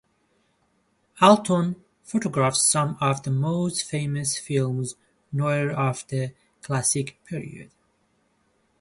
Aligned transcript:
Alton 1.21 1.75
photographed 2.03 2.57
some 2.57 2.97
of 2.99 3.21
the 3.21 3.29
most 3.29 3.83
famous 3.83 4.35
films 4.35 4.95
noir 5.31 5.69
of 5.69 6.07
the 6.07 6.33
classic 6.63 7.23
period. 7.25 7.69